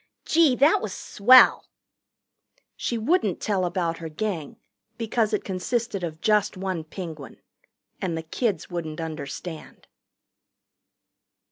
Gee, 0.25 0.55
that 0.55 0.81
was 0.81 0.93
swell!" 0.95 1.67
She 2.75 2.97
wouldn't 2.97 3.39
tell 3.39 3.65
about 3.65 3.99
her 3.99 4.09
Gang, 4.09 4.57
because 4.97 5.31
it 5.31 5.43
consisted 5.43 6.03
of 6.03 6.21
just 6.21 6.57
one 6.57 6.83
Penguin. 6.83 7.39
And 8.01 8.17
the 8.17 8.23
kids 8.23 8.67
wouldn't 8.67 8.99
understand. 8.99 9.85